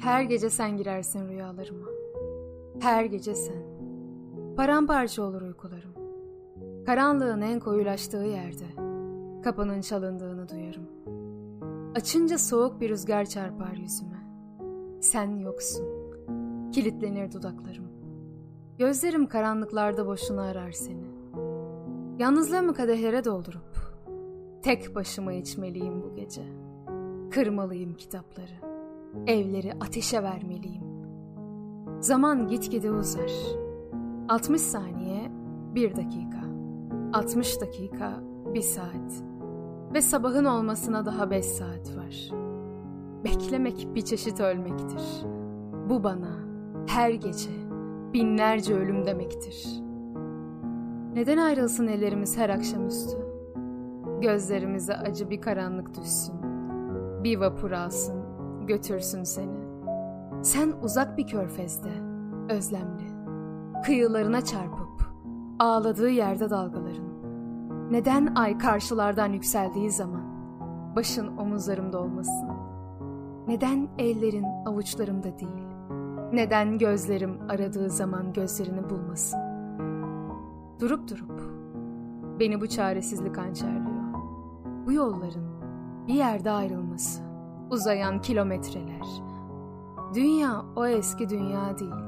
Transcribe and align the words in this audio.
Her 0.00 0.22
gece 0.22 0.50
sen 0.50 0.76
girersin 0.76 1.28
rüyalarıma. 1.28 1.86
Her 2.80 3.04
gece 3.04 3.34
sen. 3.34 3.62
Paramparça 4.56 5.22
olur 5.22 5.42
uykularım. 5.42 5.94
Karanlığın 6.86 7.40
en 7.40 7.60
koyulaştığı 7.60 8.16
yerde 8.16 8.64
kapının 9.42 9.80
çalındığını 9.80 10.48
duyarım. 10.48 10.86
Açınca 11.94 12.38
soğuk 12.38 12.80
bir 12.80 12.90
rüzgar 12.90 13.24
çarpar 13.24 13.72
yüzüme. 13.72 14.26
Sen 15.00 15.36
yoksun. 15.36 15.86
Kilitlenir 16.72 17.32
dudaklarım. 17.32 17.84
Gözlerim 18.78 19.26
karanlıklarda 19.26 20.06
boşuna 20.06 20.42
arar 20.42 20.72
seni. 20.72 21.10
Yalnızlığımı 22.18 22.74
kadehlere 22.74 23.24
doldurup 23.24 23.76
tek 24.62 24.94
başıma 24.94 25.32
içmeliyim 25.32 26.02
bu 26.02 26.14
gece. 26.14 26.42
Kırmalıyım 27.30 27.94
kitapları. 27.94 28.69
Evleri 29.26 29.72
ateşe 29.80 30.22
vermeliyim. 30.22 30.84
Zaman 32.00 32.48
gitgide 32.48 32.90
uzar. 32.90 33.32
60 34.28 34.60
saniye, 34.60 35.30
bir 35.74 35.96
dakika. 35.96 36.40
60 37.12 37.60
dakika, 37.60 38.12
bir 38.54 38.62
saat. 38.62 39.24
Ve 39.94 40.02
sabahın 40.02 40.44
olmasına 40.44 41.06
daha 41.06 41.30
beş 41.30 41.44
saat 41.44 41.96
var. 41.96 42.30
Beklemek 43.24 43.88
bir 43.94 44.02
çeşit 44.02 44.40
ölmektir. 44.40 45.02
Bu 45.88 46.04
bana 46.04 46.38
her 46.86 47.10
gece 47.10 47.50
binlerce 48.12 48.74
ölüm 48.74 49.06
demektir. 49.06 49.66
Neden 51.14 51.38
ayrılsın 51.38 51.86
ellerimiz 51.86 52.38
her 52.38 52.50
akşamüstü? 52.50 53.16
Gözlerimize 54.20 54.94
acı 54.94 55.30
bir 55.30 55.40
karanlık 55.40 55.96
düşsün. 55.96 56.34
Bir 57.24 57.38
vapur 57.38 57.70
alsın, 57.70 58.19
götürsün 58.70 59.24
seni. 59.24 59.58
Sen 60.42 60.72
uzak 60.82 61.18
bir 61.18 61.26
körfezde, 61.26 61.90
özlemli. 62.48 63.02
Kıyılarına 63.84 64.44
çarpıp, 64.44 65.12
ağladığı 65.58 66.10
yerde 66.10 66.50
dalgaların. 66.50 67.10
Neden 67.90 68.34
ay 68.34 68.58
karşılardan 68.58 69.32
yükseldiği 69.32 69.90
zaman 69.90 70.22
başın 70.96 71.36
omuzlarımda 71.36 72.00
olmasın? 72.00 72.48
Neden 73.48 73.88
ellerin 73.98 74.46
avuçlarımda 74.66 75.38
değil? 75.38 75.66
Neden 76.32 76.78
gözlerim 76.78 77.38
aradığı 77.48 77.90
zaman 77.90 78.32
gözlerini 78.32 78.90
bulmasın? 78.90 79.40
Durup 80.80 81.08
durup 81.08 81.40
beni 82.40 82.60
bu 82.60 82.66
çaresizlik 82.66 83.38
hançerliyor. 83.38 84.14
Bu 84.86 84.92
yolların 84.92 85.50
bir 86.08 86.14
yerde 86.14 86.50
ayrılması, 86.50 87.29
uzayan 87.70 88.22
kilometreler. 88.22 89.22
Dünya 90.14 90.64
o 90.76 90.86
eski 90.86 91.28
dünya 91.28 91.78
değil. 91.78 92.04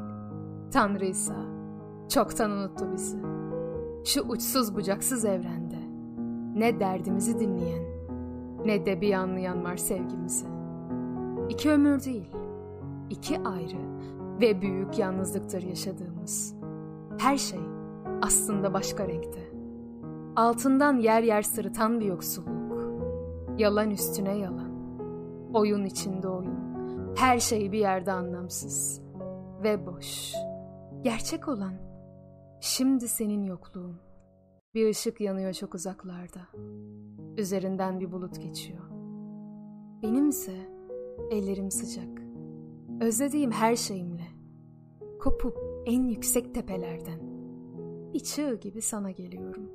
Tanrı 0.72 1.04
ise 1.04 1.34
çoktan 2.08 2.50
unuttu 2.50 2.84
bizi. 2.92 3.18
Şu 4.04 4.22
uçsuz 4.22 4.74
bucaksız 4.76 5.24
evrende 5.24 5.78
ne 6.54 6.80
derdimizi 6.80 7.38
dinleyen 7.38 7.82
ne 8.64 8.86
de 8.86 9.00
bir 9.00 9.12
anlayan 9.12 9.64
var 9.64 9.76
sevgimizi. 9.76 10.46
İki 11.48 11.70
ömür 11.70 12.04
değil, 12.04 12.30
iki 13.10 13.40
ayrı 13.40 13.92
ve 14.40 14.60
büyük 14.62 14.98
yalnızlıktır 14.98 15.62
yaşadığımız. 15.62 16.54
Her 17.18 17.36
şey 17.36 17.60
aslında 18.22 18.74
başka 18.74 19.08
renkte. 19.08 19.52
Altından 20.36 20.96
yer 20.96 21.22
yer 21.22 21.42
sırıtan 21.42 22.00
bir 22.00 22.06
yoksulluk. 22.06 22.92
Yalan 23.58 23.90
üstüne 23.90 24.38
yalan. 24.38 24.71
Oyun 25.54 25.84
içinde 25.84 26.28
oyun. 26.28 26.72
Her 27.16 27.38
şey 27.38 27.72
bir 27.72 27.78
yerde 27.78 28.12
anlamsız. 28.12 29.02
Ve 29.62 29.86
boş. 29.86 30.32
Gerçek 31.02 31.48
olan. 31.48 31.74
Şimdi 32.60 33.08
senin 33.08 33.42
yokluğun. 33.42 33.96
Bir 34.74 34.90
ışık 34.90 35.20
yanıyor 35.20 35.52
çok 35.52 35.74
uzaklarda. 35.74 36.40
Üzerinden 37.36 38.00
bir 38.00 38.12
bulut 38.12 38.40
geçiyor. 38.40 38.90
Benimse 40.02 40.52
ellerim 41.30 41.70
sıcak. 41.70 42.22
Özlediğim 43.00 43.50
her 43.50 43.76
şeyimle. 43.76 44.26
Kopup 45.20 45.58
en 45.86 46.02
yüksek 46.02 46.54
tepelerden. 46.54 47.20
Bir 48.14 48.20
çığ 48.20 48.58
gibi 48.60 48.82
sana 48.82 49.10
geliyorum. 49.10 49.70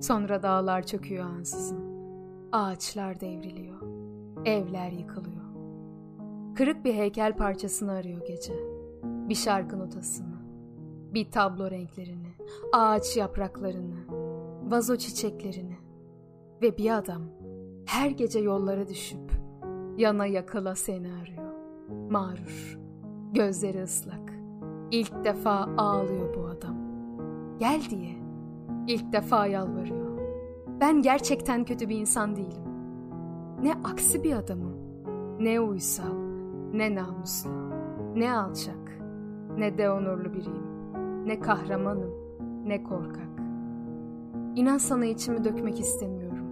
Sonra 0.00 0.42
dağlar 0.42 0.82
çöküyor 0.82 1.24
ansızın. 1.24 1.84
Ağaçlar 2.52 3.20
devriliyor. 3.20 4.05
Evler 4.46 4.90
yıkılıyor. 4.90 5.46
Kırık 6.54 6.84
bir 6.84 6.94
heykel 6.94 7.36
parçasını 7.36 7.92
arıyor 7.92 8.26
gece. 8.26 8.54
Bir 9.04 9.34
şarkı 9.34 9.78
notasını. 9.78 10.36
Bir 11.14 11.30
tablo 11.30 11.70
renklerini. 11.70 12.28
Ağaç 12.72 13.16
yapraklarını. 13.16 13.96
Vazo 14.70 14.96
çiçeklerini. 14.96 15.76
Ve 16.62 16.78
bir 16.78 16.98
adam 16.98 17.22
her 17.86 18.10
gece 18.10 18.38
yollara 18.38 18.88
düşüp 18.88 19.32
yana 19.96 20.26
yakala 20.26 20.74
seni 20.74 21.12
arıyor. 21.12 21.52
Mağrur. 22.10 22.78
Gözleri 23.32 23.82
ıslak. 23.82 24.32
İlk 24.90 25.24
defa 25.24 25.68
ağlıyor 25.76 26.34
bu 26.34 26.46
adam. 26.46 26.76
Gel 27.58 27.80
diye. 27.90 28.16
İlk 28.86 29.12
defa 29.12 29.46
yalvarıyor. 29.46 30.18
Ben 30.80 31.02
gerçekten 31.02 31.64
kötü 31.64 31.88
bir 31.88 31.96
insan 31.96 32.36
değilim. 32.36 32.65
Ne 33.62 33.74
aksi 33.84 34.24
bir 34.24 34.36
adamım. 34.36 34.76
Ne 35.40 35.60
uysal, 35.60 36.14
ne 36.72 36.94
namuslu, 36.94 37.50
ne 38.14 38.36
alçak, 38.36 38.98
ne 39.58 39.78
de 39.78 39.90
onurlu 39.90 40.32
biriyim. 40.34 40.66
Ne 41.26 41.40
kahramanım, 41.40 42.10
ne 42.66 42.82
korkak. 42.82 43.28
İnan 44.56 44.78
sana 44.78 45.04
içimi 45.04 45.44
dökmek 45.44 45.80
istemiyorum. 45.80 46.46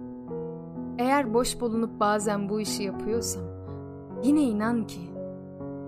Eğer 0.97 1.33
boş 1.33 1.61
bulunup 1.61 1.99
bazen 1.99 2.49
bu 2.49 2.61
işi 2.61 2.83
yapıyorsam, 2.83 3.43
yine 4.23 4.41
inan 4.41 4.87
ki 4.87 5.01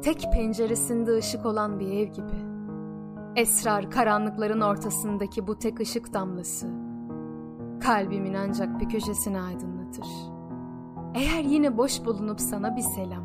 tek 0.01 0.27
penceresinde 0.33 1.17
ışık 1.17 1.45
olan 1.45 1.79
bir 1.79 1.87
ev 1.87 2.07
gibi. 2.07 2.47
Esrar 3.35 3.91
karanlıkların 3.91 4.61
ortasındaki 4.61 5.47
bu 5.47 5.59
tek 5.59 5.79
ışık 5.79 6.13
damlası, 6.13 6.67
kalbimin 7.83 8.33
ancak 8.33 8.79
bir 8.79 8.89
köşesini 8.89 9.41
aydınlatır. 9.41 10.36
Eğer 11.15 11.43
yine 11.43 11.77
boş 11.77 12.05
bulunup 12.05 12.41
sana 12.41 12.75
bir 12.75 12.81
selam, 12.81 13.23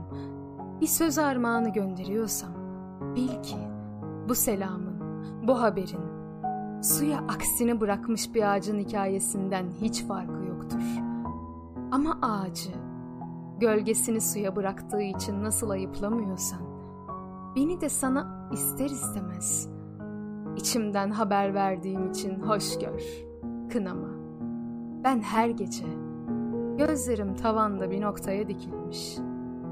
bir 0.80 0.86
söz 0.86 1.18
armağanı 1.18 1.68
gönderiyorsam, 1.68 2.52
bil 3.16 3.42
ki 3.42 3.58
bu 4.28 4.34
selamın, 4.34 5.02
bu 5.48 5.62
haberin, 5.62 6.04
suya 6.82 7.18
aksini 7.18 7.80
bırakmış 7.80 8.34
bir 8.34 8.52
ağacın 8.52 8.78
hikayesinden 8.78 9.66
hiç 9.80 10.04
farkı 10.04 10.44
yoktur. 10.44 10.82
Ama 11.92 12.18
ağacı, 12.22 12.70
gölgesini 13.60 14.20
suya 14.20 14.56
bıraktığı 14.56 15.02
için 15.02 15.42
nasıl 15.42 15.70
ayıplamıyorsan, 15.70 16.60
beni 17.56 17.80
de 17.80 17.88
sana 17.88 18.48
ister 18.52 18.90
istemez, 18.90 19.68
içimden 20.56 21.10
haber 21.10 21.54
verdiğim 21.54 22.10
için 22.10 22.40
hoş 22.40 22.78
gör, 22.78 23.02
kınama. 23.72 24.08
Ben 25.04 25.20
her 25.20 25.48
gece, 25.48 25.86
gözlerim 26.78 27.34
tavanda 27.34 27.90
bir 27.90 28.00
noktaya 28.00 28.48
dikilmiş, 28.48 29.18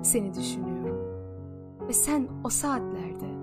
seni 0.03 0.35
düşünüyorum. 0.35 0.81
Ve 1.89 1.93
sen 1.93 2.29
o 2.45 2.49
saatlerde 2.49 3.41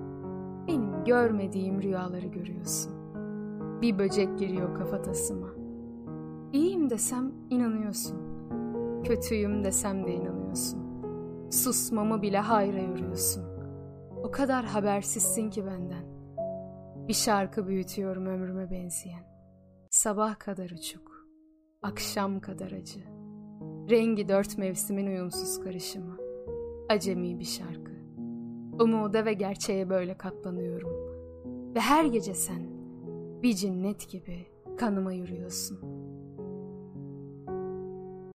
benim 0.67 1.03
görmediğim 1.03 1.81
rüyaları 1.81 2.27
görüyorsun. 2.27 2.93
Bir 3.81 3.99
böcek 3.99 4.39
giriyor 4.39 4.75
kafatasıma. 4.75 5.47
İyiyim 6.53 6.89
desem 6.89 7.31
inanıyorsun. 7.49 8.17
Kötüyüm 9.03 9.63
desem 9.63 10.05
de 10.05 10.13
inanıyorsun. 10.13 10.79
Susmamı 11.51 12.21
bile 12.21 12.39
hayra 12.39 12.79
yoruyorsun. 12.79 13.43
O 14.23 14.31
kadar 14.31 14.65
habersizsin 14.65 15.49
ki 15.49 15.65
benden. 15.65 16.05
Bir 17.07 17.13
şarkı 17.13 17.67
büyütüyorum 17.67 18.25
ömrüme 18.25 18.71
benzeyen. 18.71 19.23
Sabah 19.89 20.39
kadar 20.39 20.69
uçuk, 20.69 21.27
akşam 21.81 22.39
kadar 22.39 22.71
acı. 22.71 22.99
Rengi 23.89 24.27
dört 24.27 24.57
mevsimin 24.57 25.07
uyumsuz 25.07 25.59
karışımı. 25.59 26.17
Acemi 26.89 27.39
bir 27.39 27.45
şarkı. 27.45 27.91
Umuda 28.79 29.25
ve 29.25 29.33
gerçeğe 29.33 29.89
böyle 29.89 30.17
katlanıyorum. 30.17 30.91
Ve 31.75 31.79
her 31.79 32.05
gece 32.05 32.33
sen 32.33 32.61
bir 33.43 33.53
cinnet 33.53 34.09
gibi 34.09 34.45
kanıma 34.77 35.13
yürüyorsun.'' 35.13 35.96